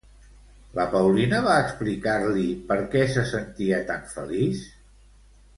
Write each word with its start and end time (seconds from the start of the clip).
La 0.77 0.85
Paulina 0.93 1.41
va 1.49 1.57
explicar-li 1.65 2.47
per 2.71 2.79
què 2.95 3.05
se 3.13 3.29
sentia 3.35 3.81
tan 3.91 4.13
feliç? 4.19 4.69